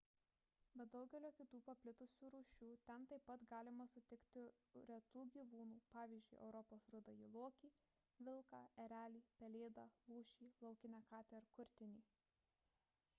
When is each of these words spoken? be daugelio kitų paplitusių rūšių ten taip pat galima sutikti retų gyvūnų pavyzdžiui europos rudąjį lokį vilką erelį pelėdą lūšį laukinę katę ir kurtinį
be 0.79 0.85
daugelio 0.93 1.29
kitų 1.41 1.57
paplitusių 1.65 2.29
rūšių 2.35 2.69
ten 2.89 3.05
taip 3.11 3.25
pat 3.27 3.43
galima 3.51 3.87
sutikti 3.93 4.45
retų 4.91 5.25
gyvūnų 5.37 5.77
pavyzdžiui 5.97 6.41
europos 6.47 6.89
rudąjį 6.95 7.29
lokį 7.35 7.71
vilką 8.31 8.63
erelį 8.87 9.25
pelėdą 9.43 9.87
lūšį 10.17 10.53
laukinę 10.67 11.03
katę 11.15 11.41
ir 11.45 11.51
kurtinį 11.59 12.05